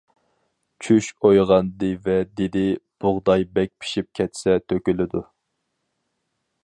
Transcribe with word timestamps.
چۈش 0.85 1.09
ئويغاندى 1.27 1.89
ۋە 2.07 2.15
دېدى: 2.41 2.63
بۇغداي 3.05 3.45
بەك 3.59 3.73
پىشىپ 3.85 4.09
كەتسە 4.21 4.57
تۆكۈلىدۇ. 4.73 5.25